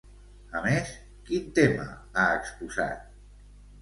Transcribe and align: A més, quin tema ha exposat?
A 0.59 0.61
més, 0.63 0.93
quin 1.29 1.53
tema 1.59 1.85
ha 1.91 2.25
exposat? 2.41 3.07